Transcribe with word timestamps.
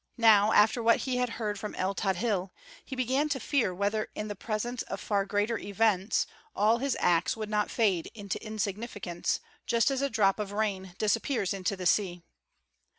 Now, 0.17 0.51
after 0.51 0.81
what 0.81 1.01
he 1.01 1.17
had 1.17 1.29
heard 1.37 1.59
from 1.59 1.75
el 1.75 1.93
Tadhil, 1.93 2.49
he 2.83 2.95
began 2.95 3.29
to 3.29 3.39
fear 3.39 3.71
whether 3.71 4.07
in 4.15 4.29
the 4.29 4.35
presence 4.35 4.81
of 4.81 4.99
far 4.99 5.27
greater 5.27 5.59
events, 5.59 6.25
all 6.55 6.79
his 6.79 6.97
acts 6.99 7.37
would 7.37 7.49
not 7.51 7.69
fade 7.69 8.09
into 8.15 8.43
insignificance, 8.43 9.39
just 9.67 9.91
as 9.91 10.01
a 10.01 10.09
drop 10.09 10.39
of 10.39 10.53
rain 10.53 10.95
disappears 10.97 11.53
in 11.53 11.61
the 11.61 11.85
sea. 11.85 12.23